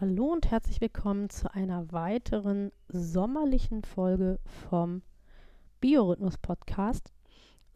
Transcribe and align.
Hallo 0.00 0.32
und 0.32 0.50
herzlich 0.50 0.80
willkommen 0.80 1.28
zu 1.28 1.52
einer 1.52 1.92
weiteren 1.92 2.72
sommerlichen 2.88 3.84
Folge 3.84 4.38
vom 4.70 5.02
Biorhythmus 5.82 6.38
Podcast. 6.38 7.12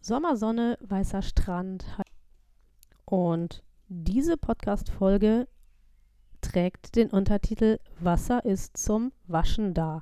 Sommersonne, 0.00 0.78
weißer 0.80 1.20
Strand. 1.20 1.84
Und 3.04 3.62
diese 3.88 4.38
Podcast-Folge 4.38 5.46
trägt 6.40 6.96
den 6.96 7.10
Untertitel 7.10 7.78
Wasser 8.00 8.42
ist 8.46 8.78
zum 8.78 9.12
Waschen 9.26 9.74
da. 9.74 10.00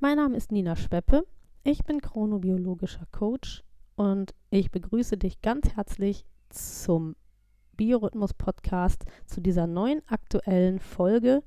Mein 0.00 0.16
Name 0.16 0.36
ist 0.36 0.50
Nina 0.50 0.74
Schweppe. 0.74 1.24
Ich 1.62 1.84
bin 1.84 2.00
chronobiologischer 2.00 3.06
Coach 3.12 3.62
und 3.94 4.34
ich 4.50 4.72
begrüße 4.72 5.18
dich 5.18 5.40
ganz 5.40 5.76
herzlich 5.76 6.24
zum 6.50 7.14
Biorhythmus-Podcast 7.78 9.04
zu 9.24 9.40
dieser 9.40 9.66
neuen 9.66 10.02
aktuellen 10.08 10.80
Folge. 10.80 11.42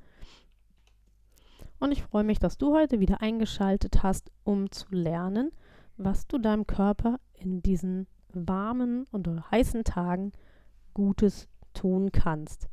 Und 1.80 1.92
ich 1.92 2.02
freue 2.02 2.24
mich, 2.24 2.40
dass 2.40 2.58
du 2.58 2.74
heute 2.74 3.00
wieder 3.00 3.22
eingeschaltet 3.22 4.02
hast, 4.02 4.32
um 4.44 4.72
zu 4.72 4.88
lernen, 4.90 5.52
was 5.98 6.28
du 6.28 6.40
deinem 6.40 6.66
Körper 6.66 7.20
in 7.34 7.62
diesen 7.62 8.08
warmen 8.34 9.06
und 9.12 9.28
heißen 9.52 9.84
Tagen 9.84 10.32
Gutes 10.94 11.48
tun 11.74 12.12
kannst. 12.12 12.70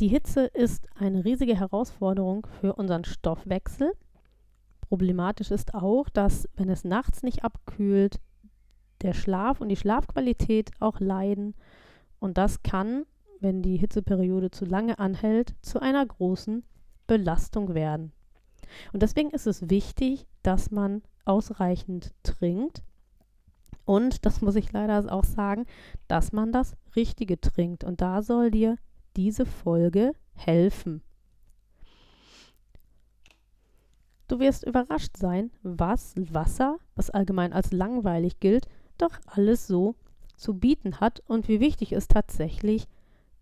Die 0.00 0.08
Hitze 0.08 0.46
ist 0.46 0.88
eine 0.94 1.24
riesige 1.24 1.54
Herausforderung 1.54 2.46
für 2.60 2.74
unseren 2.74 3.04
Stoffwechsel. 3.04 3.92
Problematisch 4.80 5.50
ist 5.50 5.74
auch, 5.74 6.08
dass 6.08 6.48
wenn 6.54 6.70
es 6.70 6.84
nachts 6.84 7.22
nicht 7.22 7.44
abkühlt, 7.44 8.20
der 9.02 9.12
Schlaf 9.12 9.60
und 9.60 9.68
die 9.68 9.76
Schlafqualität 9.76 10.70
auch 10.80 11.00
leiden 11.00 11.54
und 12.20 12.38
das 12.38 12.62
kann, 12.62 13.04
wenn 13.40 13.62
die 13.62 13.76
Hitzeperiode 13.76 14.50
zu 14.50 14.64
lange 14.64 14.98
anhält, 14.98 15.54
zu 15.62 15.80
einer 15.80 16.04
großen 16.04 16.62
Belastung 17.06 17.74
werden. 17.74 18.12
Und 18.92 19.02
deswegen 19.02 19.30
ist 19.30 19.46
es 19.46 19.68
wichtig, 19.68 20.26
dass 20.42 20.70
man 20.70 21.02
ausreichend 21.24 22.14
trinkt. 22.22 22.82
Und 23.84 24.24
das 24.24 24.40
muss 24.40 24.54
ich 24.54 24.72
leider 24.72 25.12
auch 25.12 25.24
sagen, 25.24 25.66
dass 26.06 26.32
man 26.32 26.52
das 26.52 26.76
Richtige 26.94 27.40
trinkt. 27.40 27.82
Und 27.82 28.00
da 28.00 28.22
soll 28.22 28.50
dir 28.50 28.76
diese 29.16 29.46
Folge 29.46 30.12
helfen. 30.34 31.02
Du 34.28 34.38
wirst 34.38 34.64
überrascht 34.64 35.16
sein, 35.16 35.50
was 35.62 36.14
Wasser, 36.16 36.78
was 36.94 37.10
allgemein 37.10 37.52
als 37.52 37.72
langweilig 37.72 38.38
gilt, 38.38 38.68
doch 38.96 39.18
alles 39.26 39.66
so 39.66 39.96
zu 40.40 40.54
bieten 40.54 41.00
hat 41.00 41.22
und 41.26 41.48
wie 41.48 41.60
wichtig 41.60 41.92
es 41.92 42.08
tatsächlich 42.08 42.88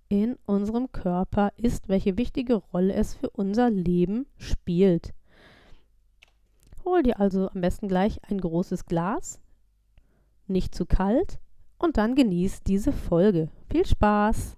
in 0.08 0.36
unserem 0.46 0.90
Körper 0.90 1.52
ist, 1.56 1.88
welche 1.88 2.18
wichtige 2.18 2.54
Rolle 2.54 2.94
es 2.94 3.14
für 3.14 3.30
unser 3.30 3.70
Leben 3.70 4.26
spielt. 4.36 5.14
Hol 6.84 7.02
dir 7.02 7.20
also 7.20 7.48
am 7.50 7.60
besten 7.60 7.88
gleich 7.88 8.18
ein 8.28 8.40
großes 8.40 8.86
Glas, 8.86 9.40
nicht 10.46 10.74
zu 10.74 10.86
kalt, 10.86 11.38
und 11.78 11.96
dann 11.96 12.16
genieß 12.16 12.64
diese 12.64 12.92
Folge. 12.92 13.50
Viel 13.70 13.86
Spaß! 13.86 14.57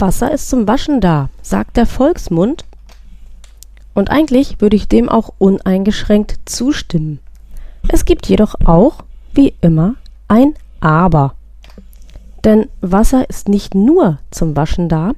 Wasser 0.00 0.30
ist 0.30 0.48
zum 0.48 0.66
Waschen 0.66 1.00
da, 1.00 1.28
sagt 1.42 1.76
der 1.76 1.86
Volksmund. 1.86 2.64
Und 3.94 4.10
eigentlich 4.10 4.60
würde 4.60 4.76
ich 4.76 4.88
dem 4.88 5.08
auch 5.08 5.32
uneingeschränkt 5.38 6.38
zustimmen. 6.44 7.18
Es 7.88 8.04
gibt 8.04 8.28
jedoch 8.28 8.54
auch, 8.64 9.04
wie 9.32 9.54
immer, 9.60 9.94
ein 10.28 10.54
Aber. 10.80 11.34
Denn 12.44 12.68
Wasser 12.80 13.28
ist 13.28 13.48
nicht 13.48 13.74
nur 13.74 14.18
zum 14.30 14.56
Waschen 14.56 14.88
da, 14.88 15.12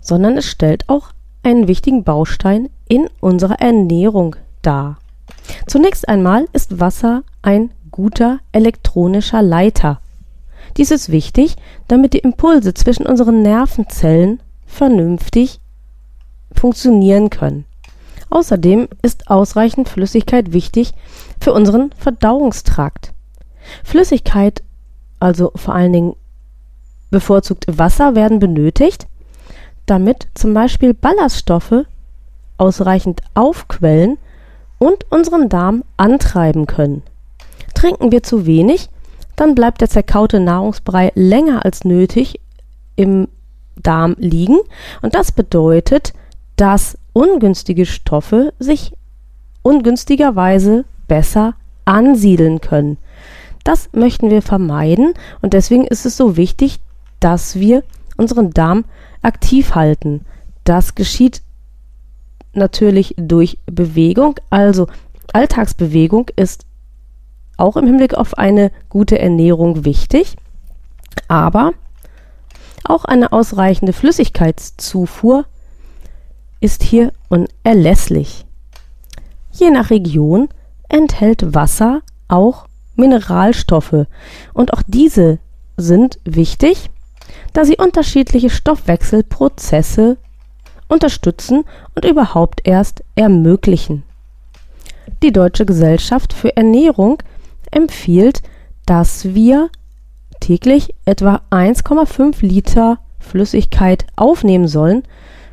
sondern 0.00 0.38
es 0.38 0.46
stellt 0.46 0.88
auch 0.88 1.10
einen 1.42 1.68
wichtigen 1.68 2.04
Baustein 2.04 2.70
in 2.88 3.08
unserer 3.20 3.60
Ernährung 3.60 4.36
dar. 4.62 4.98
Zunächst 5.66 6.08
einmal 6.08 6.46
ist 6.52 6.80
Wasser 6.80 7.22
ein 7.42 7.70
guter 7.90 8.40
elektronischer 8.52 9.42
Leiter. 9.42 10.00
Dies 10.76 10.90
ist 10.90 11.10
wichtig, 11.10 11.56
damit 11.88 12.12
die 12.12 12.18
Impulse 12.18 12.74
zwischen 12.74 13.06
unseren 13.06 13.42
Nervenzellen 13.42 14.40
vernünftig 14.66 15.60
funktionieren 16.52 17.30
können. 17.30 17.64
Außerdem 18.30 18.88
ist 19.02 19.28
ausreichend 19.28 19.88
Flüssigkeit 19.88 20.52
wichtig 20.52 20.92
für 21.40 21.52
unseren 21.52 21.90
Verdauungstrakt. 21.96 23.12
Flüssigkeit, 23.82 24.62
also 25.18 25.52
vor 25.56 25.74
allen 25.74 25.92
Dingen 25.92 26.16
bevorzugt 27.10 27.66
Wasser, 27.66 28.14
werden 28.14 28.38
benötigt, 28.38 29.08
damit 29.86 30.28
zum 30.34 30.54
Beispiel 30.54 30.94
Ballaststoffe 30.94 31.84
ausreichend 32.56 33.22
aufquellen 33.34 34.18
und 34.78 35.10
unseren 35.10 35.48
Darm 35.48 35.82
antreiben 35.96 36.66
können. 36.66 37.02
Trinken 37.74 38.12
wir 38.12 38.22
zu 38.22 38.46
wenig, 38.46 38.88
dann 39.36 39.54
bleibt 39.54 39.80
der 39.80 39.88
zerkaute 39.88 40.40
Nahrungsbrei 40.40 41.12
länger 41.14 41.64
als 41.64 41.84
nötig 41.84 42.40
im 42.96 43.28
Darm 43.76 44.14
liegen 44.18 44.58
und 45.02 45.14
das 45.14 45.32
bedeutet, 45.32 46.12
dass 46.56 46.98
ungünstige 47.12 47.86
Stoffe 47.86 48.52
sich 48.58 48.92
ungünstigerweise 49.62 50.84
besser 51.08 51.54
ansiedeln 51.84 52.60
können. 52.60 52.98
Das 53.64 53.90
möchten 53.92 54.30
wir 54.30 54.42
vermeiden 54.42 55.14
und 55.42 55.52
deswegen 55.52 55.86
ist 55.86 56.06
es 56.06 56.16
so 56.16 56.36
wichtig, 56.36 56.80
dass 57.20 57.56
wir 57.58 57.82
unseren 58.16 58.50
Darm 58.50 58.84
aktiv 59.22 59.74
halten. 59.74 60.24
Das 60.64 60.94
geschieht 60.94 61.42
natürlich 62.52 63.14
durch 63.16 63.58
Bewegung, 63.66 64.36
also 64.50 64.86
Alltagsbewegung 65.32 66.30
ist 66.36 66.66
auch 67.60 67.76
im 67.76 67.86
Hinblick 67.86 68.14
auf 68.14 68.38
eine 68.38 68.70
gute 68.88 69.18
Ernährung 69.18 69.84
wichtig, 69.84 70.36
aber 71.28 71.72
auch 72.84 73.04
eine 73.04 73.32
ausreichende 73.32 73.92
Flüssigkeitszufuhr 73.92 75.44
ist 76.60 76.82
hier 76.82 77.12
unerlässlich. 77.28 78.46
Je 79.52 79.70
nach 79.70 79.90
Region 79.90 80.48
enthält 80.88 81.54
Wasser 81.54 82.02
auch 82.28 82.66
Mineralstoffe 82.96 84.06
und 84.52 84.72
auch 84.72 84.82
diese 84.86 85.38
sind 85.76 86.18
wichtig, 86.24 86.90
da 87.52 87.64
sie 87.64 87.76
unterschiedliche 87.76 88.50
Stoffwechselprozesse 88.50 90.18
unterstützen 90.88 91.64
und 91.94 92.04
überhaupt 92.04 92.60
erst 92.64 93.04
ermöglichen. 93.14 94.02
Die 95.22 95.32
Deutsche 95.32 95.66
Gesellschaft 95.66 96.32
für 96.32 96.56
Ernährung 96.56 97.18
empfiehlt, 97.70 98.42
dass 98.86 99.34
wir 99.34 99.70
täglich 100.40 100.94
etwa 101.04 101.42
1,5 101.50 102.44
Liter 102.44 102.98
Flüssigkeit 103.18 104.06
aufnehmen 104.16 104.66
sollen, 104.66 105.02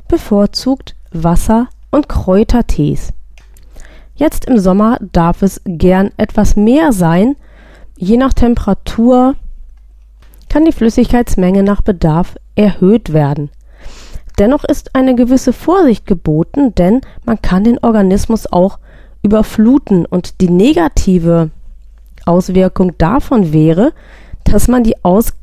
bevorzugt 0.08 0.96
Wasser 1.12 1.68
und 1.92 2.10
Kräutertees. 2.10 3.14
Jetzt 4.16 4.46
im 4.46 4.58
Sommer 4.58 4.98
darf 5.12 5.44
es 5.44 5.62
gern 5.66 6.12
etwas 6.18 6.56
mehr 6.56 6.92
sein. 6.92 7.36
Je 7.98 8.18
nach 8.18 8.34
Temperatur 8.34 9.36
kann 10.50 10.66
die 10.66 10.72
Flüssigkeitsmenge 10.72 11.62
nach 11.62 11.82
Bedarf 11.82 12.36
erhöht 12.56 13.14
werden. 13.14 13.52
Dennoch 14.40 14.64
ist 14.64 14.96
eine 14.96 15.16
gewisse 15.16 15.54
Vorsicht 15.54 16.06
geboten, 16.06 16.74
denn 16.76 17.02
man 17.26 17.42
kann 17.42 17.64
den 17.64 17.80
Organismus 17.80 18.52
auch 18.52 18.80
überfluten 19.24 20.06
und 20.06 20.42
die 20.42 20.50
negative 20.50 21.52
Auswirkung 22.28 22.98
davon 22.98 23.54
wäre, 23.54 23.94
dass 24.44 24.68
man 24.68 24.84
die 24.84 25.04
aus 25.04 25.34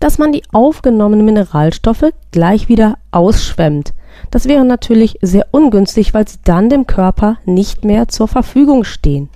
dass 0.00 0.18
man 0.18 0.32
die 0.32 0.42
aufgenommenen 0.52 1.24
Mineralstoffe 1.24 2.12
gleich 2.30 2.68
wieder 2.68 2.98
ausschwemmt. 3.10 3.94
Das 4.30 4.44
wäre 4.46 4.62
natürlich 4.62 5.16
sehr 5.22 5.46
ungünstig, 5.50 6.12
weil 6.12 6.28
sie 6.28 6.36
dann 6.44 6.68
dem 6.68 6.86
Körper 6.86 7.38
nicht 7.46 7.86
mehr 7.86 8.08
zur 8.08 8.28
Verfügung 8.28 8.84
stehen. 8.84 9.30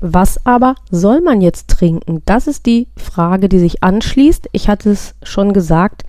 Was 0.00 0.44
aber 0.46 0.74
soll 0.90 1.20
man 1.20 1.40
jetzt 1.40 1.68
trinken? 1.68 2.22
Das 2.26 2.46
ist 2.46 2.66
die 2.66 2.88
Frage, 2.96 3.48
die 3.48 3.58
sich 3.58 3.82
anschließt. 3.82 4.50
Ich 4.52 4.68
hatte 4.68 4.90
es 4.90 5.14
schon 5.22 5.52
gesagt, 5.52 6.04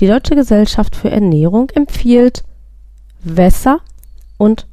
die 0.00 0.06
Deutsche 0.06 0.34
Gesellschaft 0.34 0.96
für 0.96 1.10
Ernährung 1.10 1.70
empfiehlt 1.70 2.44
Wässer 3.22 3.78
und 4.36 4.66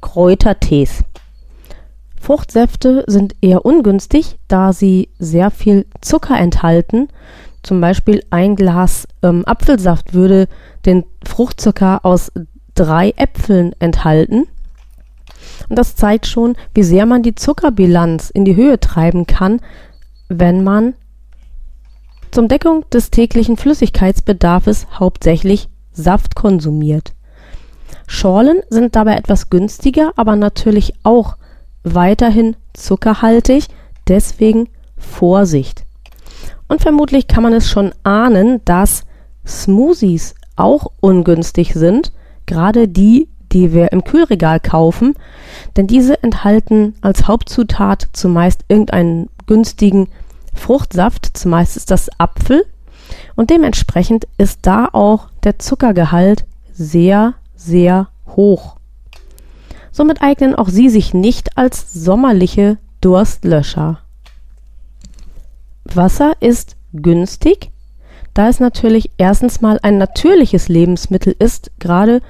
Kräutertees. 0.00 1.04
Fruchtsäfte 2.20 3.02
sind 3.06 3.34
eher 3.40 3.64
ungünstig, 3.64 4.38
da 4.46 4.74
sie 4.74 5.08
sehr 5.18 5.50
viel 5.50 5.86
Zucker 6.02 6.38
enthalten. 6.38 7.08
Zum 7.62 7.80
Beispiel 7.80 8.22
ein 8.30 8.56
Glas 8.56 9.08
ähm, 9.22 9.44
Apfelsaft 9.46 10.12
würde 10.12 10.46
den 10.84 11.04
Fruchtzucker 11.26 12.04
aus 12.04 12.30
drei 12.74 13.14
Äpfeln 13.16 13.74
enthalten. 13.80 14.46
Und 15.68 15.78
das 15.78 15.96
zeigt 15.96 16.26
schon, 16.26 16.56
wie 16.74 16.82
sehr 16.82 17.06
man 17.06 17.22
die 17.22 17.34
Zuckerbilanz 17.34 18.28
in 18.28 18.44
die 18.44 18.56
Höhe 18.56 18.78
treiben 18.78 19.26
kann, 19.26 19.60
wenn 20.28 20.62
man 20.62 20.94
zum 22.30 22.48
Deckung 22.48 22.84
des 22.90 23.10
täglichen 23.10 23.56
Flüssigkeitsbedarfs 23.56 24.86
hauptsächlich 24.98 25.68
Saft 25.92 26.34
konsumiert. 26.34 27.14
Schorlen 28.06 28.60
sind 28.68 28.94
dabei 28.94 29.16
etwas 29.16 29.50
günstiger, 29.50 30.12
aber 30.16 30.36
natürlich 30.36 30.94
auch 31.02 31.36
weiterhin 31.82 32.56
zuckerhaltig, 32.72 33.66
deswegen 34.08 34.68
Vorsicht. 34.96 35.84
Und 36.68 36.80
vermutlich 36.80 37.26
kann 37.26 37.42
man 37.42 37.52
es 37.52 37.68
schon 37.68 37.92
ahnen, 38.04 38.60
dass 38.64 39.04
Smoothies 39.46 40.34
auch 40.56 40.92
ungünstig 41.00 41.74
sind, 41.74 42.12
gerade 42.46 42.86
die, 42.86 43.28
die 43.52 43.72
wir 43.72 43.92
im 43.92 44.04
Kühlregal 44.04 44.60
kaufen, 44.60 45.14
denn 45.76 45.86
diese 45.86 46.22
enthalten 46.22 46.94
als 47.00 47.26
Hauptzutat 47.26 48.08
zumeist 48.12 48.64
irgendeinen 48.68 49.28
günstigen 49.46 50.08
Fruchtsaft, 50.54 51.36
zumeist 51.36 51.76
ist 51.76 51.90
das 51.90 52.08
Apfel, 52.18 52.64
und 53.34 53.50
dementsprechend 53.50 54.28
ist 54.38 54.60
da 54.62 54.88
auch 54.92 55.28
der 55.42 55.58
Zuckergehalt 55.58 56.44
sehr, 56.72 57.34
sehr 57.56 58.08
hoch. 58.28 58.76
Somit 59.92 60.22
eignen 60.22 60.54
auch 60.54 60.68
sie 60.68 60.88
sich 60.88 61.14
nicht 61.14 61.56
als 61.56 61.92
sommerliche 61.92 62.78
Durstlöscher. 63.00 64.00
Wasser 65.84 66.32
ist 66.40 66.76
günstig, 66.92 67.70
da 68.34 68.48
es 68.48 68.60
natürlich 68.60 69.10
erstens 69.18 69.60
mal 69.60 69.78
ein 69.82 69.98
natürliches 69.98 70.68
Lebensmittel 70.68 71.34
ist, 71.38 71.72
gerade 71.78 72.20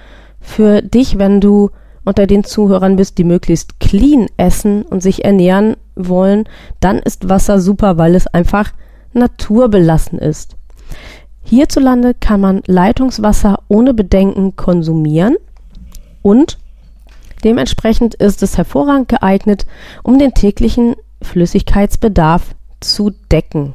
für 0.40 0.80
dich, 0.80 1.18
wenn 1.18 1.40
du 1.40 1.70
unter 2.04 2.26
den 2.26 2.44
Zuhörern 2.44 2.96
bist, 2.96 3.18
die 3.18 3.24
möglichst 3.24 3.78
clean 3.78 4.26
essen 4.36 4.82
und 4.82 5.02
sich 5.02 5.24
ernähren 5.24 5.76
wollen, 5.94 6.48
dann 6.80 6.98
ist 6.98 7.28
Wasser 7.28 7.60
super, 7.60 7.98
weil 7.98 8.14
es 8.14 8.26
einfach 8.26 8.72
naturbelassen 9.12 10.18
ist. 10.18 10.56
Hierzulande 11.42 12.14
kann 12.14 12.40
man 12.40 12.62
Leitungswasser 12.66 13.62
ohne 13.68 13.92
Bedenken 13.92 14.56
konsumieren 14.56 15.36
und 16.22 16.58
dementsprechend 17.40 18.14
ist 18.14 18.42
es 18.42 18.56
hervorragend 18.56 19.08
geeignet, 19.08 19.66
um 20.02 20.18
den 20.18 20.34
täglichen 20.34 20.94
Flüssigkeitsbedarf 21.22 22.54
zu 22.80 23.10
decken. 23.30 23.74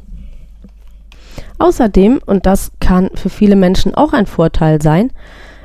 Außerdem, 1.57 2.19
und 2.25 2.45
das 2.45 2.71
kann 2.79 3.09
für 3.15 3.29
viele 3.29 3.55
Menschen 3.55 3.95
auch 3.95 4.13
ein 4.13 4.25
Vorteil 4.25 4.81
sein, 4.81 5.11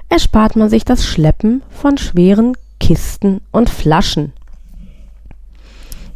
erspart 0.09 0.57
man 0.57 0.69
sich 0.69 0.85
das 0.85 1.05
Schleppen 1.07 1.63
von 1.71 1.99
schweren 1.99 2.55
Kisten 2.79 3.41
und 3.51 3.71
Flaschen. 3.71 4.33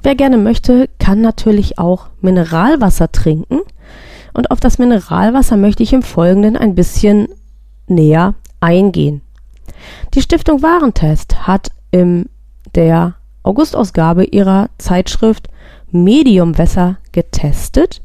Wer 0.03 0.15
gerne 0.15 0.37
möchte, 0.37 0.89
kann 0.99 1.23
natürlich 1.23 1.79
auch 1.79 2.09
Mineralwasser 2.21 3.11
trinken. 3.11 3.61
Und 4.35 4.51
auf 4.51 4.61
das 4.61 4.79
Mineralwasser 4.79 5.57
möchte 5.57 5.83
ich 5.83 5.93
im 5.93 6.03
Folgenden 6.03 6.57
ein 6.57 6.75
bisschen 6.75 7.29
näher 7.87 8.35
eingehen. 8.61 9.23
Die 10.15 10.23
Stiftung 10.23 10.63
Warentest 10.63 11.47
hat 11.47 11.71
in 11.91 12.29
der 12.75 13.15
Augustausgabe 13.43 14.25
ihrer 14.25 14.71
Zeitschrift 14.79 15.49
Mediumwässer 15.91 16.99
getestet 17.13 18.01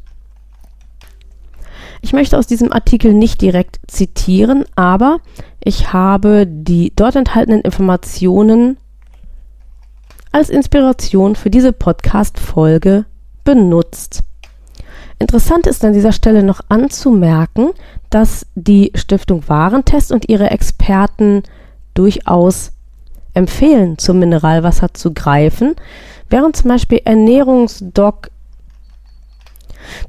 ich 2.02 2.12
möchte 2.12 2.38
aus 2.38 2.46
diesem 2.46 2.72
Artikel 2.72 3.12
nicht 3.12 3.40
direkt 3.40 3.78
zitieren, 3.86 4.64
aber 4.74 5.20
ich 5.62 5.92
habe 5.92 6.46
die 6.46 6.92
dort 6.96 7.16
enthaltenen 7.16 7.60
Informationen 7.60 8.78
als 10.32 10.48
Inspiration 10.48 11.36
für 11.36 11.50
diese 11.50 11.72
Podcast-Folge 11.72 13.04
benutzt. 13.44 14.22
Interessant 15.18 15.66
ist 15.66 15.84
an 15.84 15.92
dieser 15.92 16.12
Stelle 16.12 16.42
noch 16.42 16.60
anzumerken, 16.68 17.70
dass 18.08 18.46
die 18.54 18.92
Stiftung 18.94 19.46
Warentest 19.48 20.12
und 20.12 20.28
ihre 20.30 20.50
Experten 20.50 21.42
durchaus 22.00 22.72
empfehlen, 23.34 23.98
zum 23.98 24.20
Mineralwasser 24.20 24.94
zu 24.94 25.12
greifen, 25.12 25.76
während 26.30 26.56
zum 26.56 26.68
Beispiel 26.68 27.02
Ernährungsdoc 27.04 28.30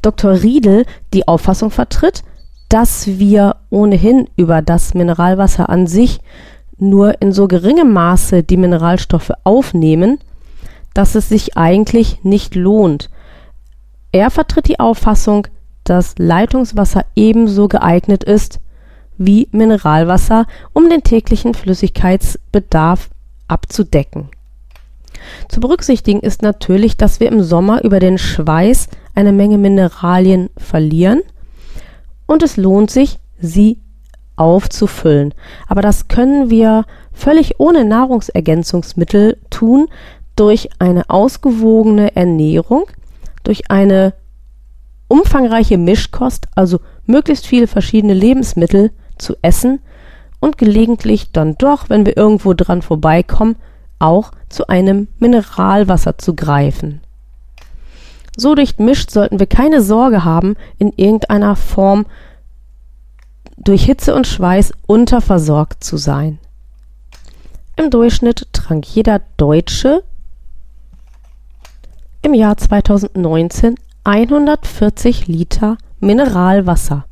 Dr. 0.02 0.32
Riedel 0.42 0.86
die 1.14 1.28
Auffassung 1.28 1.70
vertritt, 1.70 2.24
dass 2.70 3.08
wir 3.08 3.58
ohnehin 3.70 4.30
über 4.38 4.62
das 4.62 4.94
Mineralwasser 4.94 5.68
an 5.70 5.86
sich 5.86 6.22
nur 6.78 7.22
in 7.22 7.34
so 7.34 7.50
geringem 7.50 7.92
Maße 7.92 8.42
die 8.42 8.56
Mineralstoffe 8.56 9.34
aufnehmen, 9.44 10.20
dass 10.94 11.16
es 11.16 11.28
sich 11.28 11.58
eigentlich 11.58 12.24
nicht 12.24 12.56
lohnt. 12.56 13.10
Er 14.14 14.32
vertritt 14.32 14.70
die 14.70 14.80
Auffassung, 14.80 15.48
dass 15.84 16.16
Leitungswasser 16.18 17.04
ebenso 17.16 17.68
geeignet 17.68 18.24
ist 18.24 18.62
wie 19.18 19.48
Mineralwasser, 19.52 20.46
um 20.74 20.90
den 20.90 21.04
täglichen 21.04 21.54
Flüssigkeitsbedarf 21.54 23.10
abzudecken. 23.48 24.30
Zu 25.50 25.60
berücksichtigen 25.60 26.22
ist 26.22 26.42
natürlich, 26.42 26.98
dass 26.98 27.20
wir 27.20 27.28
im 27.28 27.44
Sommer 27.44 27.84
über 27.84 28.00
den 28.00 28.18
Schweiß 28.18 28.88
eine 29.14 29.32
Menge 29.32 29.58
Mineralien 29.58 30.50
verlieren 30.58 31.22
und 32.26 32.44
es 32.44 32.58
lohnt 32.58 32.92
sich, 32.92 33.20
sie 33.40 33.80
aufzufüllen. 34.36 35.34
Aber 35.68 35.82
das 35.82 36.08
können 36.08 36.50
wir 36.50 36.86
völlig 37.12 37.60
ohne 37.60 37.86
Nahrungsergänzungsmittel 37.86 39.38
tun 39.50 39.88
durch 40.36 40.70
eine 40.80 41.10
ausgewogene 41.10 42.16
Ernährung, 42.16 42.86
durch 43.44 43.70
eine 43.70 44.14
umfangreiche 45.08 45.78
Mischkost, 45.78 46.48
also 46.56 46.80
möglichst 47.06 47.46
viele 47.46 47.68
verschiedene 47.68 48.14
Lebensmittel 48.14 48.92
zu 49.22 49.36
essen 49.42 49.80
und 50.40 50.58
gelegentlich 50.58 51.32
dann 51.32 51.58
doch, 51.58 51.90
wenn 51.90 52.06
wir 52.06 52.18
irgendwo 52.18 52.54
dran 52.54 52.82
vorbeikommen, 52.82 53.56
auch 54.00 54.32
zu 54.50 54.68
einem 54.68 55.08
Mineralwasser 55.20 56.18
zu 56.18 56.36
greifen. 56.36 57.02
So 58.36 58.56
durchmischt 58.56 59.12
sollten 59.12 59.40
wir 59.40 59.48
keine 59.48 59.82
Sorge 59.82 60.24
haben, 60.26 60.56
in 60.80 60.92
irgendeiner 60.96 61.56
Form 61.56 62.06
durch 63.58 63.84
Hitze 63.86 64.16
und 64.16 64.26
Schweiß 64.26 64.74
unterversorgt 64.88 65.84
zu 65.84 65.98
sein. 65.98 66.40
Im 67.76 67.90
Durchschnitt 67.90 68.48
trank 68.54 68.86
jeder 68.86 69.22
Deutsche 69.38 70.04
im 72.24 72.34
Jahr 72.34 72.58
2019 72.58 73.76
140 74.04 75.28
Liter 75.28 75.78
Mineralwasser. 76.00 77.06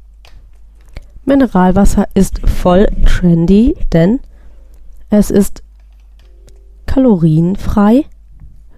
Mineralwasser 1.26 2.08
ist 2.14 2.40
voll 2.48 2.88
trendy, 3.06 3.76
denn 3.94 4.20
es 5.10 5.32
ist 5.32 5.64
kalorienfrei, 6.86 8.06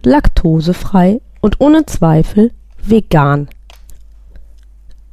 laktosefrei 0.03 1.21
und 1.41 1.62
ohne 1.62 1.86
Zweifel 1.86 2.51
vegan. 2.83 3.48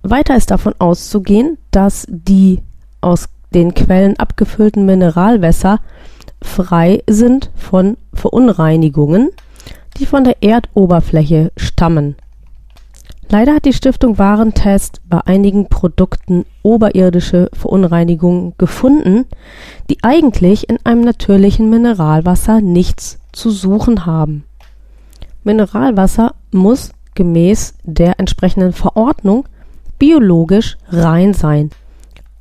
Weiter 0.02 0.36
ist 0.36 0.50
davon 0.50 0.74
auszugehen, 0.78 1.58
dass 1.70 2.06
die 2.08 2.60
aus 3.00 3.28
den 3.54 3.74
Quellen 3.74 4.18
abgefüllten 4.18 4.84
Mineralwässer 4.86 5.80
frei 6.42 7.02
sind 7.08 7.50
von 7.56 7.96
Verunreinigungen, 8.14 9.30
die 9.96 10.06
von 10.06 10.24
der 10.24 10.42
Erdoberfläche 10.42 11.52
stammen. 11.56 12.16
Leider 13.30 13.54
hat 13.54 13.66
die 13.66 13.74
Stiftung 13.74 14.16
Warentest 14.16 15.02
bei 15.06 15.20
einigen 15.26 15.68
Produkten 15.68 16.46
oberirdische 16.62 17.50
Verunreinigungen 17.52 18.54
gefunden, 18.56 19.26
die 19.90 19.98
eigentlich 20.02 20.70
in 20.70 20.78
einem 20.84 21.02
natürlichen 21.02 21.68
Mineralwasser 21.68 22.62
nichts 22.62 23.18
zu 23.32 23.50
suchen 23.50 24.06
haben. 24.06 24.44
Mineralwasser 25.44 26.34
muss 26.52 26.92
gemäß 27.14 27.74
der 27.82 28.18
entsprechenden 28.18 28.72
Verordnung 28.72 29.44
biologisch 29.98 30.78
rein 30.88 31.34
sein. 31.34 31.70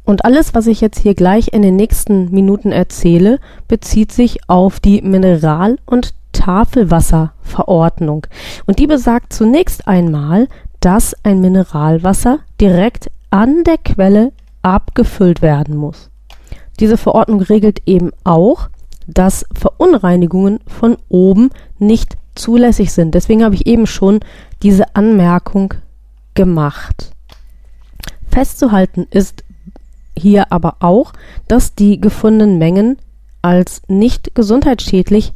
Und 0.06 0.24
alles, 0.24 0.54
was 0.54 0.68
ich 0.68 0.80
jetzt 0.80 1.00
hier 1.00 1.16
gleich 1.16 1.50
in 1.52 1.64
den 1.64 1.76
nächsten 1.76 2.32
Minuten 2.32 2.72
erzähle, 2.72 3.40
bezieht 3.68 4.14
sich 4.14 4.40
auf 4.48 4.80
die 4.80 5.02
Mineral- 5.02 5.80
und 5.86 6.14
Tafelwasserverordnung. 6.32 8.26
Und 8.66 8.80
die 8.80 8.88
besagt 8.88 9.34
zunächst 9.34 9.88
einmal, 9.88 10.48
dass 10.88 11.14
ein 11.24 11.42
Mineralwasser 11.42 12.40
direkt 12.62 13.12
an 13.30 13.66
der 13.66 13.78
Quelle 13.78 14.32
abgefüllt 14.62 15.42
werden 15.42 15.76
muss. 15.76 16.10
Diese 16.80 16.96
Verordnung 16.96 17.42
regelt 17.42 17.82
eben 17.86 18.12
auch, 18.24 18.70
dass 19.06 19.46
Verunreinigungen 19.54 20.62
von 20.66 20.96
oben 21.10 21.50
nicht 21.78 22.16
zulässig 22.36 22.94
sind. 22.94 23.16
Deswegen 23.16 23.44
habe 23.44 23.56
ich 23.56 23.68
eben 23.68 23.86
schon 23.86 24.22
diese 24.64 24.96
Anmerkung 24.96 25.74
gemacht. 26.36 27.12
Festzuhalten 28.32 29.08
ist 29.10 29.44
hier 30.18 30.54
aber 30.54 30.78
auch, 30.80 31.12
dass 31.50 31.76
die 31.76 32.00
gefundenen 32.00 32.60
Mengen 32.60 32.96
als 33.42 33.82
nicht 33.90 34.36
gesundheitsschädlich 34.36 35.34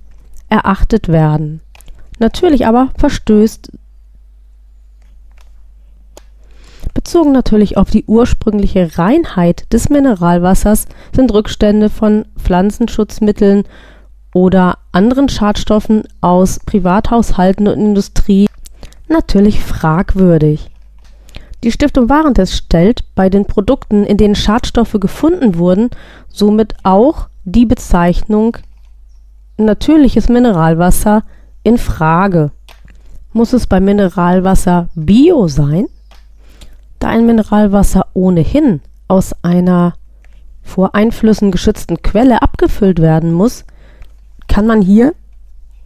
erachtet 0.47 1.09
werden. 1.09 1.59
Natürlich 2.19 2.65
aber 2.65 2.91
verstößt 2.97 3.69
Bezogen 7.03 7.31
natürlich 7.31 7.77
auf 7.77 7.89
die 7.89 8.05
ursprüngliche 8.05 8.99
Reinheit 8.99 9.65
des 9.73 9.89
Mineralwassers 9.89 10.85
sind 11.11 11.33
Rückstände 11.33 11.89
von 11.89 12.25
Pflanzenschutzmitteln 12.37 13.63
oder 14.35 14.77
anderen 14.91 15.27
Schadstoffen 15.27 16.03
aus 16.21 16.59
Privathaushalten 16.59 17.67
und 17.67 17.79
Industrie 17.79 18.47
natürlich 19.09 19.61
fragwürdig. 19.61 20.69
Die 21.63 21.71
Stiftung 21.71 22.07
Warentest 22.07 22.53
stellt 22.53 23.03
bei 23.15 23.31
den 23.31 23.45
Produkten, 23.45 24.03
in 24.03 24.17
denen 24.17 24.35
Schadstoffe 24.35 24.97
gefunden 24.99 25.57
wurden, 25.57 25.89
somit 26.27 26.75
auch 26.83 27.29
die 27.45 27.65
Bezeichnung 27.65 28.57
natürliches 29.57 30.29
Mineralwasser 30.29 31.23
in 31.63 31.79
Frage. 31.79 32.51
Muss 33.33 33.53
es 33.53 33.65
bei 33.65 33.79
Mineralwasser 33.79 34.89
Bio 34.93 35.47
sein? 35.47 35.87
Da 37.01 37.09
ein 37.09 37.25
Mineralwasser 37.25 38.05
ohnehin 38.13 38.79
aus 39.07 39.33
einer 39.41 39.95
vor 40.61 40.93
Einflüssen 40.93 41.49
geschützten 41.49 42.03
Quelle 42.03 42.43
abgefüllt 42.43 43.01
werden 43.01 43.33
muss, 43.33 43.65
kann 44.47 44.67
man 44.67 44.83
hier 44.83 45.15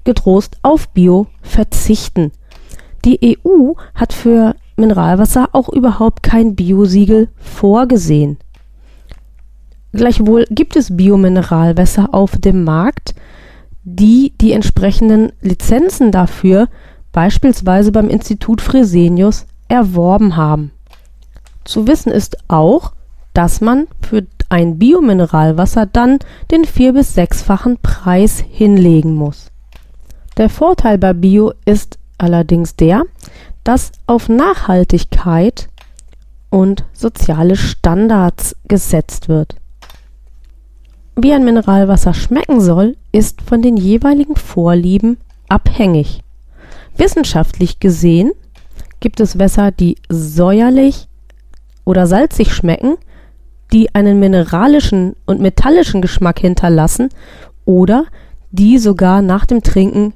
getrost 0.03 0.57
auf 0.61 0.89
Bio 0.89 1.27
verzichten. 1.41 2.33
Die 3.05 3.37
EU 3.37 3.75
hat 3.95 4.11
für 4.11 4.55
Mineralwasser 4.75 5.47
auch 5.53 5.69
überhaupt 5.69 6.21
kein 6.21 6.53
Biosiegel 6.53 7.29
vorgesehen. 7.37 8.37
Gleichwohl 9.93 10.45
gibt 10.49 10.75
es 10.75 10.97
Biomineralwässer 10.97 12.13
auf 12.13 12.37
dem 12.37 12.65
Markt, 12.65 13.15
die 13.85 14.33
die 14.41 14.51
entsprechenden 14.51 15.31
Lizenzen 15.39 16.11
dafür 16.11 16.67
beispielsweise 17.13 17.93
beim 17.93 18.09
Institut 18.09 18.59
Fresenius 18.59 19.45
erworben 19.69 20.35
haben. 20.35 20.71
Zu 21.65 21.87
wissen 21.87 22.11
ist 22.11 22.37
auch, 22.47 22.93
dass 23.33 23.59
man 23.59 23.87
für 24.01 24.25
ein 24.49 24.77
Biomineralwasser 24.79 25.85
dann 25.85 26.19
den 26.51 26.63
vier- 26.63 26.93
bis 26.93 27.13
sechsfachen 27.13 27.77
Preis 27.81 28.39
hinlegen 28.39 29.13
muss. 29.15 29.51
Der 30.37 30.49
Vorteil 30.49 30.97
bei 30.97 31.13
Bio 31.13 31.53
ist 31.65 31.97
allerdings 32.17 32.75
der, 32.75 33.03
dass 33.63 33.91
auf 34.05 34.29
Nachhaltigkeit 34.29 35.67
und 36.49 36.85
soziale 36.93 37.57
Standards 37.57 38.55
gesetzt 38.67 39.27
wird. 39.27 39.55
Wie 41.15 41.33
ein 41.33 41.45
Mineralwasser 41.45 42.13
schmecken 42.13 42.61
soll, 42.61 42.95
ist 43.11 43.41
von 43.41 43.61
den 43.61 43.75
jeweiligen 43.77 44.35
Vorlieben 44.35 45.17
abhängig. 45.49 46.21
Wissenschaftlich 46.97 47.79
gesehen 47.79 48.31
gibt 48.99 49.19
es 49.19 49.39
Wässer, 49.39 49.71
die 49.71 49.97
säuerlich, 50.09 51.07
oder 51.85 52.07
salzig 52.07 52.53
schmecken, 52.53 52.97
die 53.71 53.95
einen 53.95 54.19
mineralischen 54.19 55.15
und 55.25 55.39
metallischen 55.39 56.01
Geschmack 56.01 56.39
hinterlassen 56.39 57.09
oder 57.63 58.05
die 58.51 58.77
sogar 58.77 59.21
nach 59.21 59.45
dem 59.45 59.63
Trinken 59.63 60.13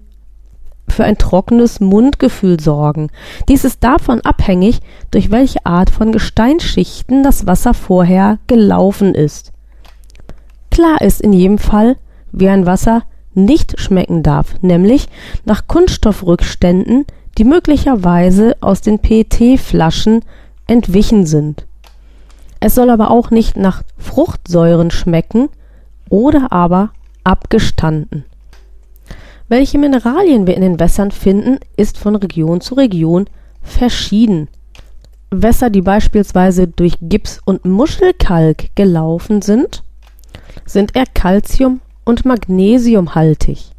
für 0.88 1.04
ein 1.04 1.18
trockenes 1.18 1.80
Mundgefühl 1.80 2.60
sorgen. 2.60 3.10
Dies 3.48 3.64
ist 3.64 3.84
davon 3.84 4.22
abhängig, 4.22 4.80
durch 5.12 5.32
welche 5.32 5.66
Art 5.66 5.90
von 5.90 6.12
Gesteinsschichten 6.12 7.24
das 7.24 7.46
Wasser 7.46 7.74
vorher 7.74 8.40
gelaufen 8.48 9.14
ist. 9.14 9.52
Klar 10.72 11.02
ist 11.02 11.22
in 11.22 11.34
jedem 11.34 11.58
Fall, 11.58 11.98
wie 12.32 12.50
ein 12.50 12.66
Wasser 12.66 13.04
nicht 13.34 13.80
schmecken 13.80 14.24
darf, 14.24 14.56
nämlich 14.62 15.08
nach 15.46 15.68
Kunststoffrückständen, 15.68 17.06
die 17.38 17.44
möglicherweise 17.44 18.58
aus 18.60 18.82
den 18.82 19.00
PET-Flaschen 19.00 20.22
entwichen 20.70 21.26
sind. 21.26 21.66
Es 22.60 22.76
soll 22.76 22.90
aber 22.90 23.12
auch 23.12 23.32
nicht 23.32 23.56
nach 23.58 23.84
Fruchtsäuren 23.98 24.92
schmecken 24.92 25.50
oder 26.10 26.52
aber 26.52 26.92
abgestanden. 27.24 28.26
Welche 29.48 29.78
Mineralien 29.80 30.46
wir 30.46 30.56
in 30.56 30.62
den 30.62 30.80
Wässern 30.80 31.12
finden, 31.12 31.58
ist 31.76 31.98
von 31.98 32.16
Region 32.16 32.62
zu 32.62 32.76
Region 32.76 33.26
verschieden. 33.64 34.48
Wässer, 35.32 35.72
die 35.72 35.82
beispielsweise 35.82 36.68
durch 36.68 36.94
Gips 37.02 37.42
und 37.46 37.66
Muschelkalk 37.66 38.76
gelaufen 38.76 39.42
sind, 39.42 39.84
sind 40.66 40.96
eher 40.96 41.06
Calcium- 41.06 41.82
und 42.06 42.26
Magnesiumhaltig. 42.26 43.72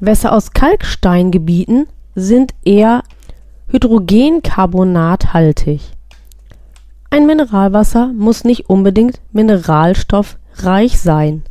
Wässer 0.00 0.32
aus 0.32 0.52
Kalksteingebieten 0.52 1.86
sind 2.14 2.54
eher 2.64 3.02
Hydrogencarbonathaltig. 3.68 5.80
Ein 7.12 7.26
Mineralwasser 7.26 8.12
muss 8.14 8.44
nicht 8.44 8.70
unbedingt 8.70 9.20
mineralstoffreich 9.32 11.00
sein. 11.00 11.42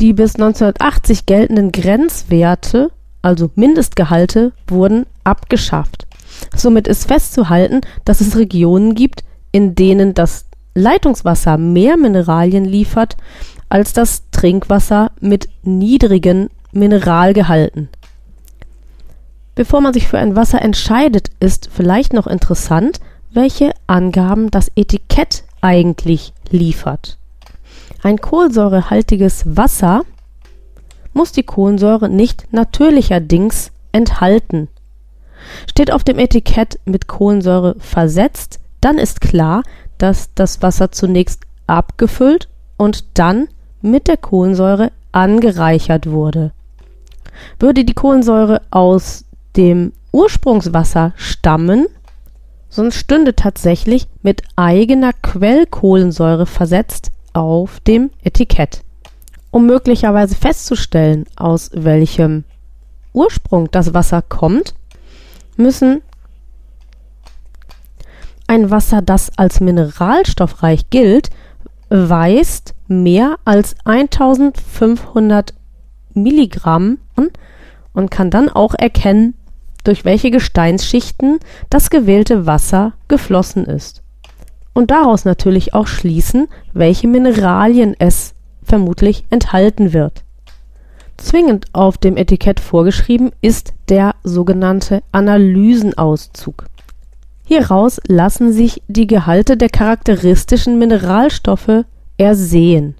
Die 0.00 0.12
bis 0.12 0.36
1980 0.36 1.26
geltenden 1.26 1.72
Grenzwerte, 1.72 2.92
also 3.20 3.50
Mindestgehalte, 3.56 4.52
wurden 4.68 5.06
abgeschafft. 5.24 6.06
Somit 6.54 6.86
ist 6.86 7.08
festzuhalten, 7.08 7.80
dass 8.04 8.20
es 8.20 8.36
Regionen 8.36 8.94
gibt, 8.94 9.24
in 9.50 9.74
denen 9.74 10.14
das 10.14 10.46
Leitungswasser 10.76 11.58
mehr 11.58 11.96
Mineralien 11.96 12.64
liefert 12.64 13.16
als 13.68 13.92
das 13.92 14.30
Trinkwasser 14.30 15.10
mit 15.20 15.48
niedrigen 15.62 16.50
Mineralgehalten. 16.70 17.88
Bevor 19.56 19.80
man 19.80 19.94
sich 19.94 20.06
für 20.06 20.18
ein 20.18 20.36
Wasser 20.36 20.62
entscheidet, 20.62 21.30
ist 21.40 21.70
vielleicht 21.72 22.12
noch 22.12 22.28
interessant, 22.28 23.00
welche 23.30 23.72
Angaben 23.86 24.50
das 24.50 24.70
Etikett 24.76 25.44
eigentlich 25.60 26.32
liefert. 26.50 27.18
Ein 28.02 28.20
kohlensäurehaltiges 28.20 29.44
Wasser 29.56 30.02
muss 31.12 31.32
die 31.32 31.42
Kohlensäure 31.42 32.08
nicht 32.08 32.52
natürlicherdings 32.52 33.72
enthalten. 33.92 34.68
Steht 35.68 35.92
auf 35.92 36.04
dem 36.04 36.18
Etikett 36.18 36.78
mit 36.84 37.08
Kohlensäure 37.08 37.76
versetzt, 37.78 38.60
dann 38.80 38.98
ist 38.98 39.20
klar, 39.20 39.62
dass 39.98 40.32
das 40.34 40.62
Wasser 40.62 40.92
zunächst 40.92 41.44
abgefüllt 41.66 42.48
und 42.76 43.18
dann 43.18 43.48
mit 43.80 44.08
der 44.08 44.16
Kohlensäure 44.16 44.92
angereichert 45.12 46.10
wurde. 46.10 46.52
Würde 47.58 47.84
die 47.84 47.94
Kohlensäure 47.94 48.62
aus 48.70 49.24
dem 49.56 49.92
Ursprungswasser 50.12 51.12
stammen, 51.16 51.86
sonst 52.76 52.96
stünde 52.96 53.34
tatsächlich 53.34 54.06
mit 54.22 54.42
eigener 54.54 55.12
Quellkohlensäure 55.12 56.46
versetzt 56.46 57.10
auf 57.32 57.80
dem 57.80 58.10
Etikett. 58.22 58.82
Um 59.50 59.66
möglicherweise 59.66 60.36
festzustellen, 60.36 61.24
aus 61.36 61.70
welchem 61.74 62.44
Ursprung 63.12 63.70
das 63.70 63.94
Wasser 63.94 64.22
kommt, 64.22 64.74
müssen 65.56 66.02
ein 68.46 68.70
Wasser, 68.70 69.02
das 69.02 69.36
als 69.36 69.60
mineralstoffreich 69.60 70.90
gilt, 70.90 71.30
weist 71.88 72.74
mehr 72.86 73.36
als 73.44 73.74
1500 73.84 75.54
Milligramm 76.14 76.98
und 77.92 78.10
kann 78.10 78.30
dann 78.30 78.48
auch 78.48 78.74
erkennen, 78.74 79.34
durch 79.86 80.04
welche 80.04 80.30
Gesteinsschichten 80.30 81.38
das 81.70 81.90
gewählte 81.90 82.46
Wasser 82.46 82.94
geflossen 83.08 83.64
ist. 83.64 84.02
Und 84.72 84.90
daraus 84.90 85.24
natürlich 85.24 85.74
auch 85.74 85.86
schließen, 85.86 86.48
welche 86.72 87.08
Mineralien 87.08 87.94
es 87.98 88.34
vermutlich 88.62 89.24
enthalten 89.30 89.92
wird. 89.92 90.24
Zwingend 91.16 91.66
auf 91.72 91.96
dem 91.96 92.16
Etikett 92.16 92.60
vorgeschrieben 92.60 93.30
ist 93.40 93.72
der 93.88 94.14
sogenannte 94.22 95.02
Analysenauszug. 95.12 96.66
Hieraus 97.46 98.00
lassen 98.06 98.52
sich 98.52 98.82
die 98.88 99.06
Gehalte 99.06 99.56
der 99.56 99.70
charakteristischen 99.70 100.78
Mineralstoffe 100.78 101.84
ersehen. 102.18 102.96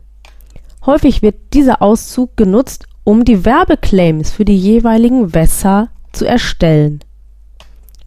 Häufig 0.86 1.20
wird 1.20 1.34
dieser 1.52 1.82
Auszug 1.82 2.36
genutzt, 2.36 2.86
um 3.02 3.24
die 3.24 3.44
Werbeclaims 3.44 4.30
für 4.30 4.44
die 4.44 4.56
jeweiligen 4.56 5.34
Wässer 5.34 5.88
zu 6.16 6.26
erstellen. 6.26 7.00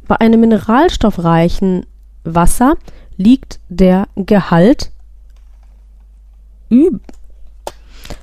Bei 0.08 0.20
einem 0.20 0.42
mineralstoffreichen 0.42 1.86
Wasser 2.24 2.76
liegt 3.18 3.60
der 3.70 4.08
Gehalt 4.16 4.92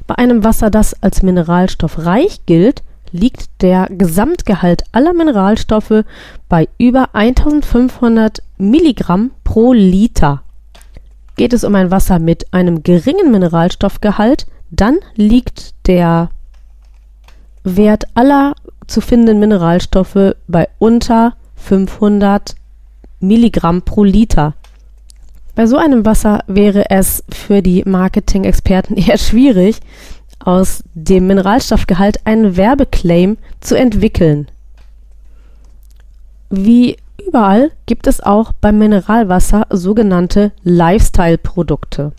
bei 0.07 0.15
einem 0.17 0.45
Wasser, 0.45 0.71
das 0.71 1.03
als 1.03 1.23
mineralstoffreich 1.23 2.47
gilt, 2.47 2.83
liegt 3.11 3.63
der 3.63 3.87
Gesamtgehalt 3.91 4.85
aller 4.93 5.13
Mineralstoffe 5.13 6.05
bei 6.49 6.69
über 6.79 7.15
1500 7.15 8.43
Milligramm 8.59 9.33
pro 9.43 9.73
Liter. 9.73 10.43
Geht 11.37 11.53
es 11.53 11.65
um 11.65 11.75
ein 11.75 11.91
Wasser 11.91 12.19
mit 12.19 12.53
einem 12.53 12.83
geringen 12.83 13.31
Mineralstoffgehalt, 13.31 14.47
dann 14.71 14.99
liegt 15.15 15.75
der 15.87 16.31
Wert 17.63 18.05
aller 18.15 18.55
zu 18.87 19.01
findenden 19.01 19.39
Mineralstoffe 19.39 20.35
bei 20.47 20.69
unter 20.79 21.35
500 21.57 22.55
Milligramm 23.21 23.83
pro 23.83 24.05
Liter. 24.05 24.55
Bei 25.55 25.67
so 25.67 25.79
einem 25.79 26.05
Wasser 26.05 26.45
wäre 26.47 26.91
es 26.91 27.25
für 27.31 27.63
die 27.63 27.83
Marketing-Experten 27.85 28.95
eher 28.97 29.19
schwierig, 29.19 29.81
aus 30.39 30.85
dem 30.95 31.27
Mineralstoffgehalt 31.27 32.27
einen 32.27 32.57
Werbeclaim 32.57 33.39
zu 33.61 33.77
entwickeln. 33.77 34.49
Wie 36.51 36.99
überall 37.27 37.73
gibt 37.87 38.07
es 38.07 38.21
auch 38.21 38.53
beim 38.53 38.79
Mineralwasser 38.79 39.67
sogenannte 39.71 40.53
Lifestyle-Produkte. 40.63 42.13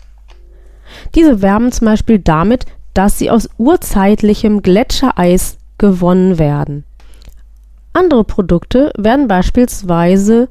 Diese 1.14 1.42
werben 1.42 1.70
zum 1.72 1.86
Beispiel 1.86 2.18
damit, 2.18 2.66
dass 2.92 3.18
sie 3.18 3.30
aus 3.30 3.48
urzeitlichem 3.58 4.62
Gletschereis 4.62 5.57
gewonnen 5.78 6.38
werden. 6.38 6.84
Andere 7.92 8.24
Produkte 8.24 8.92
werden 8.96 9.28
beispielsweise 9.28 10.48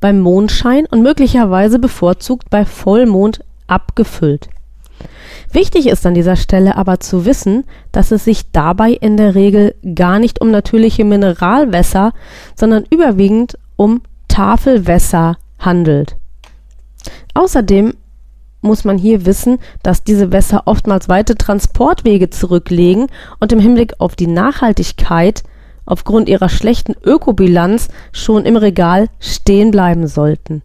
beim 0.00 0.20
Mondschein 0.20 0.86
und 0.86 1.02
möglicherweise 1.02 1.78
bevorzugt 1.78 2.50
bei 2.50 2.64
Vollmond 2.64 3.44
abgefüllt. 3.66 4.48
Wichtig 5.52 5.86
ist 5.86 6.04
an 6.04 6.14
dieser 6.14 6.36
Stelle 6.36 6.76
aber 6.76 7.00
zu 7.00 7.24
wissen, 7.24 7.64
dass 7.92 8.10
es 8.10 8.24
sich 8.24 8.50
dabei 8.52 8.92
in 8.92 9.16
der 9.16 9.34
Regel 9.34 9.74
gar 9.94 10.18
nicht 10.18 10.40
um 10.40 10.50
natürliche 10.50 11.04
Mineralwässer, 11.04 12.12
sondern 12.54 12.84
überwiegend 12.90 13.58
um 13.76 14.02
Tafelwässer 14.28 15.36
handelt. 15.58 16.16
Außerdem 17.34 17.94
muss 18.60 18.84
man 18.84 18.98
hier 18.98 19.26
wissen, 19.26 19.58
dass 19.82 20.04
diese 20.04 20.32
Wässer 20.32 20.62
oftmals 20.66 21.08
weite 21.08 21.36
Transportwege 21.36 22.30
zurücklegen 22.30 23.06
und 23.40 23.52
im 23.52 23.60
Hinblick 23.60 23.94
auf 23.98 24.16
die 24.16 24.26
Nachhaltigkeit 24.26 25.42
aufgrund 25.86 26.28
ihrer 26.28 26.48
schlechten 26.48 26.94
Ökobilanz 27.04 27.88
schon 28.12 28.44
im 28.44 28.56
Regal 28.56 29.08
stehen 29.20 29.70
bleiben 29.70 30.06
sollten. 30.06 30.62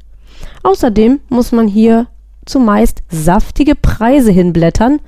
Außerdem 0.63 1.19
muss 1.29 1.51
man 1.51 1.67
hier 1.67 2.07
zumeist 2.45 3.03
saftige 3.09 3.75
Preise 3.75 4.31
hinblättern, 4.31 4.99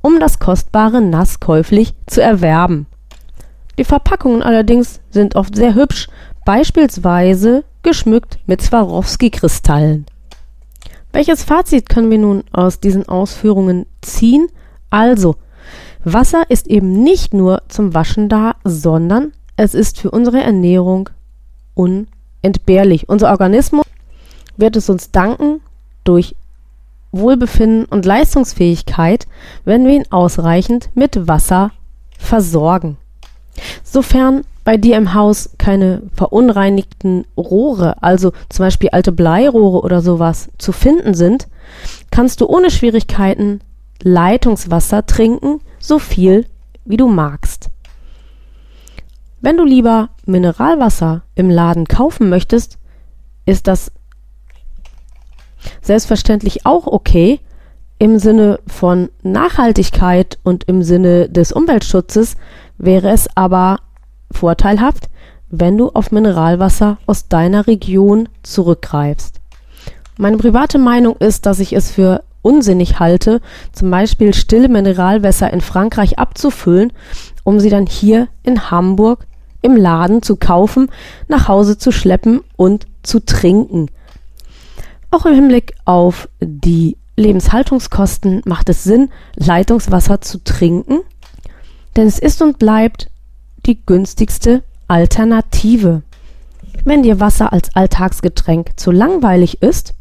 um 0.00 0.20
das 0.20 0.38
kostbare 0.38 1.02
Nass 1.02 1.40
käuflich 1.40 1.94
zu 2.06 2.22
erwerben. 2.22 2.86
Die 3.78 3.84
Verpackungen 3.84 4.42
allerdings 4.42 5.00
sind 5.10 5.36
oft 5.36 5.54
sehr 5.54 5.74
hübsch, 5.74 6.08
beispielsweise 6.44 7.64
geschmückt 7.82 8.38
mit 8.46 8.62
Swarovski-Kristallen. 8.62 10.06
Welches 11.12 11.42
Fazit 11.42 11.88
können 11.88 12.10
wir 12.10 12.18
nun 12.18 12.44
aus 12.52 12.80
diesen 12.80 13.08
Ausführungen 13.08 13.86
ziehen? 14.02 14.48
Also, 14.90 15.36
Wasser 16.04 16.44
ist 16.48 16.66
eben 16.68 17.02
nicht 17.02 17.34
nur 17.34 17.62
zum 17.68 17.94
Waschen 17.94 18.28
da, 18.28 18.56
sondern 18.64 19.32
es 19.56 19.74
ist 19.74 19.98
für 19.98 20.10
unsere 20.10 20.40
Ernährung 20.40 21.10
unentbehrlich. 21.74 23.08
Unser 23.08 23.30
Organismus 23.30 23.84
wird 24.56 24.76
es 24.76 24.88
uns 24.88 25.10
danken 25.10 25.60
durch 26.04 26.36
Wohlbefinden 27.10 27.86
und 27.86 28.04
Leistungsfähigkeit, 28.04 29.26
wenn 29.64 29.86
wir 29.86 29.94
ihn 29.94 30.10
ausreichend 30.10 30.90
mit 30.94 31.26
Wasser 31.26 31.72
versorgen. 32.18 32.98
Sofern 33.82 34.42
bei 34.68 34.76
dir 34.76 34.98
im 34.98 35.14
Haus 35.14 35.54
keine 35.56 36.02
verunreinigten 36.12 37.24
Rohre, 37.38 38.02
also 38.02 38.32
zum 38.50 38.66
Beispiel 38.66 38.90
alte 38.90 39.12
Bleirohre 39.12 39.80
oder 39.80 40.02
sowas, 40.02 40.50
zu 40.58 40.72
finden 40.72 41.14
sind, 41.14 41.48
kannst 42.10 42.42
du 42.42 42.46
ohne 42.46 42.70
Schwierigkeiten 42.70 43.62
Leitungswasser 44.02 45.06
trinken, 45.06 45.62
so 45.78 45.98
viel 45.98 46.44
wie 46.84 46.98
du 46.98 47.08
magst. 47.08 47.70
Wenn 49.40 49.56
du 49.56 49.64
lieber 49.64 50.10
Mineralwasser 50.26 51.22
im 51.34 51.48
Laden 51.48 51.86
kaufen 51.86 52.28
möchtest, 52.28 52.76
ist 53.46 53.68
das 53.68 53.90
selbstverständlich 55.80 56.66
auch 56.66 56.86
okay. 56.86 57.40
Im 57.98 58.18
Sinne 58.18 58.60
von 58.66 59.08
Nachhaltigkeit 59.22 60.38
und 60.42 60.64
im 60.64 60.82
Sinne 60.82 61.30
des 61.30 61.52
Umweltschutzes 61.52 62.36
wäre 62.76 63.08
es 63.08 63.34
aber 63.34 63.78
vorteilhaft, 64.30 65.08
wenn 65.50 65.78
du 65.78 65.90
auf 65.90 66.10
Mineralwasser 66.10 66.98
aus 67.06 67.28
deiner 67.28 67.66
Region 67.66 68.28
zurückgreifst. 68.42 69.40
Meine 70.16 70.36
private 70.36 70.78
Meinung 70.78 71.16
ist, 71.16 71.46
dass 71.46 71.60
ich 71.60 71.72
es 71.72 71.90
für 71.90 72.22
unsinnig 72.42 72.98
halte, 72.98 73.40
zum 73.72 73.90
Beispiel 73.90 74.34
stille 74.34 74.68
Mineralwässer 74.68 75.52
in 75.52 75.60
Frankreich 75.60 76.18
abzufüllen, 76.18 76.92
um 77.44 77.60
sie 77.60 77.70
dann 77.70 77.86
hier 77.86 78.28
in 78.42 78.70
Hamburg 78.70 79.26
im 79.62 79.76
Laden 79.76 80.22
zu 80.22 80.36
kaufen, 80.36 80.90
nach 81.26 81.48
Hause 81.48 81.78
zu 81.78 81.90
schleppen 81.92 82.40
und 82.56 82.86
zu 83.02 83.20
trinken. 83.20 83.90
Auch 85.10 85.26
im 85.26 85.34
Hinblick 85.34 85.74
auf 85.84 86.28
die 86.40 86.96
Lebenshaltungskosten 87.16 88.42
macht 88.44 88.68
es 88.68 88.84
Sinn, 88.84 89.10
Leitungswasser 89.34 90.20
zu 90.20 90.42
trinken, 90.44 91.00
denn 91.96 92.06
es 92.06 92.18
ist 92.18 92.40
und 92.42 92.58
bleibt 92.58 93.10
die 93.68 93.84
günstigste 93.84 94.64
Alternative. 94.88 96.02
Wenn 96.84 97.02
dir 97.02 97.20
Wasser 97.20 97.52
als 97.52 97.74
Alltagsgetränk 97.76 98.78
zu 98.80 98.90
langweilig 98.90 99.62
ist, 99.62 99.94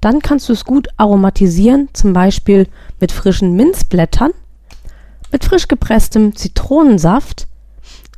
dann 0.00 0.20
kannst 0.20 0.48
du 0.48 0.52
es 0.52 0.64
gut 0.64 0.88
aromatisieren, 0.98 1.88
zum 1.92 2.12
Beispiel 2.12 2.68
mit 3.00 3.10
frischen 3.10 3.54
Minzblättern, 3.54 4.32
mit 5.32 5.44
frisch 5.44 5.66
gepresstem 5.66 6.36
Zitronensaft 6.36 7.48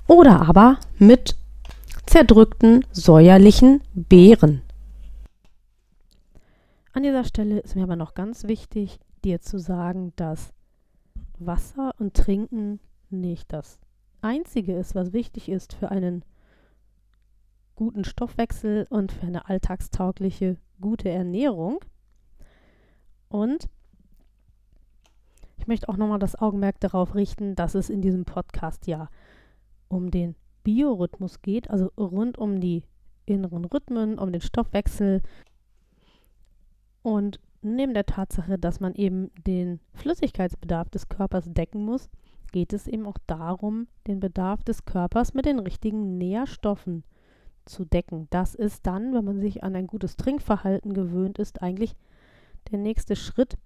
oder 0.06 0.42
aber 0.42 0.78
mit 0.98 1.36
zerdrückten 2.06 2.84
säuerlichen 2.92 3.82
Beeren. 3.94 4.62
An 6.92 7.04
dieser 7.04 7.24
Stelle 7.24 7.60
ist 7.60 7.74
mir 7.76 7.84
aber 7.84 7.96
noch 7.96 8.14
ganz 8.14 8.44
wichtig, 8.44 8.98
dir 9.24 9.40
zu 9.40 9.58
sagen, 9.58 10.12
dass 10.16 10.52
Wasser 11.38 11.94
und 11.98 12.14
Trinken 12.14 12.80
nicht 13.10 13.52
das 13.52 13.78
Einzige 14.22 14.74
ist, 14.76 14.94
was 14.94 15.12
wichtig 15.12 15.48
ist 15.48 15.74
für 15.74 15.90
einen 15.90 16.24
guten 17.74 18.04
Stoffwechsel 18.04 18.86
und 18.90 19.12
für 19.12 19.26
eine 19.26 19.48
alltagstaugliche, 19.48 20.56
gute 20.80 21.08
Ernährung. 21.08 21.80
Und 23.28 23.68
ich 25.58 25.66
möchte 25.66 25.88
auch 25.88 25.96
nochmal 25.96 26.18
das 26.18 26.36
Augenmerk 26.36 26.80
darauf 26.80 27.14
richten, 27.14 27.54
dass 27.54 27.74
es 27.74 27.90
in 27.90 28.02
diesem 28.02 28.24
Podcast 28.24 28.86
ja 28.86 29.08
um 29.88 30.10
den 30.10 30.34
Biorhythmus 30.64 31.42
geht, 31.42 31.70
also 31.70 31.86
rund 31.96 32.38
um 32.38 32.60
die 32.60 32.84
inneren 33.26 33.64
Rhythmen, 33.64 34.18
um 34.18 34.32
den 34.32 34.40
Stoffwechsel 34.40 35.22
und 37.02 37.40
neben 37.62 37.94
der 37.94 38.06
Tatsache, 38.06 38.58
dass 38.58 38.80
man 38.80 38.94
eben 38.94 39.30
den 39.46 39.80
Flüssigkeitsbedarf 39.94 40.90
des 40.90 41.08
Körpers 41.08 41.46
decken 41.48 41.84
muss, 41.84 42.08
geht 42.52 42.72
es 42.72 42.86
eben 42.86 43.06
auch 43.06 43.18
darum, 43.26 43.88
den 44.06 44.20
Bedarf 44.20 44.62
des 44.62 44.84
Körpers 44.84 45.34
mit 45.34 45.46
den 45.46 45.58
richtigen 45.58 46.18
Nährstoffen 46.18 47.04
zu 47.64 47.84
decken. 47.84 48.28
Das 48.30 48.54
ist 48.54 48.86
dann, 48.86 49.14
wenn 49.14 49.24
man 49.24 49.40
sich 49.40 49.64
an 49.64 49.74
ein 49.74 49.86
gutes 49.86 50.16
Trinkverhalten 50.16 50.94
gewöhnt 50.94 51.38
ist, 51.38 51.62
eigentlich 51.62 51.96
der 52.70 52.78
nächste 52.78 53.16
Schritt, 53.16 53.56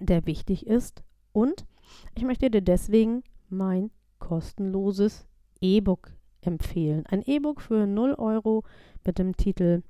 der 0.00 0.26
wichtig 0.26 0.66
ist. 0.66 1.02
Und 1.32 1.66
ich 2.14 2.24
möchte 2.24 2.50
dir 2.50 2.62
deswegen 2.62 3.22
mein 3.48 3.90
kostenloses 4.18 5.26
E-Book 5.60 6.12
empfehlen. 6.40 7.04
Ein 7.06 7.22
E-Book 7.22 7.60
für 7.60 7.86
0 7.86 8.14
Euro 8.14 8.64
mit 9.04 9.18
dem 9.18 9.36
Titel 9.36 9.82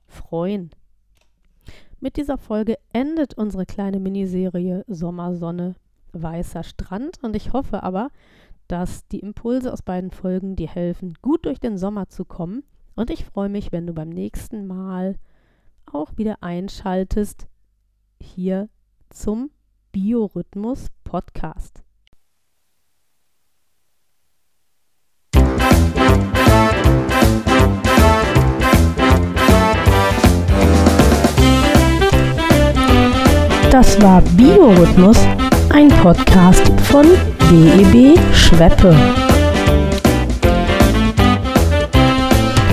freuen. 0.07 0.71
Mit 2.03 2.17
dieser 2.17 2.39
Folge 2.39 2.79
endet 2.95 3.35
unsere 3.35 3.67
kleine 3.67 4.01
Miniserie 4.01 4.85
Sommersonne, 4.89 5.75
weißer 6.13 6.63
Strand 6.63 7.23
und 7.23 7.37
ich 7.37 7.53
hoffe 7.53 7.83
aber, 7.83 8.09
dass 8.69 9.07
die 9.09 9.21
Impulse 9.21 9.71
aus 9.71 9.83
beiden 9.83 10.11
Folgen 10.11 10.57
dir 10.57 10.69
helfen, 10.69 11.15
gut 11.21 11.45
durch 11.45 11.61
den 11.61 11.77
Sommer 11.77 12.09
zu 12.09 12.25
kommen 12.25 12.65
und 12.97 13.11
ich 13.11 13.27
freue 13.27 13.51
mich, 13.51 13.71
wenn 13.71 13.87
du 13.87 13.93
beim 13.93 14.09
nächsten 14.09 14.67
Mal 14.67 15.17
auch 15.85 16.17
wieder 16.17 16.43
einschaltest 16.43 17.49
hier 18.19 18.71
zum 19.11 19.51
Biorhythmus 19.93 20.87
Podcast. 21.05 21.83
Das 33.71 34.03
war 34.03 34.21
Biorhythmus, 34.37 35.17
ein 35.73 35.89
Podcast 35.89 36.73
von 36.91 37.07
BEB 37.49 38.19
Schweppe. 38.35 38.97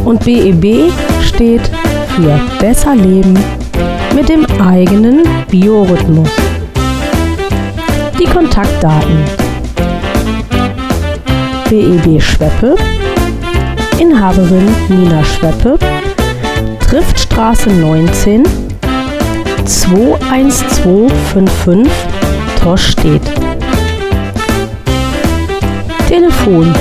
Und 0.04 0.26
BEB 0.26 0.92
steht 1.22 1.70
für 2.16 2.40
Besser 2.60 2.96
Leben 2.96 3.38
mit 4.16 4.28
dem 4.28 4.48
eigenen 4.60 5.22
Biorhythmus. 5.52 6.32
Die 8.20 8.26
Kontaktdaten. 8.26 9.24
BEB 11.70 12.20
Schweppe, 12.20 12.76
Inhaberin 14.00 14.68
Nina 14.90 15.24
Schweppe, 15.24 15.78
Triftstraße 16.80 17.70
19 17.70 18.67
21255 19.68 21.92
Torstedt. 22.64 23.22
Telefon 26.08 26.74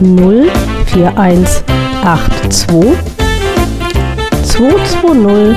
04182 0.00 2.94
220 4.42 5.56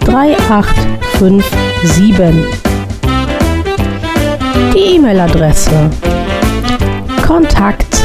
3857. 0.00 2.44
Die 4.72 4.96
E-Mail-Adresse 4.96 5.90
Kontakt 7.26 8.02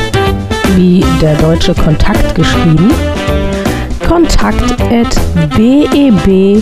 wie 0.75 1.05
der 1.21 1.35
deutsche 1.35 1.73
Kontakt 1.73 2.35
geschrieben 2.35 2.91
kontakt 4.11 4.75
at 4.91 5.15
beb 5.55 6.61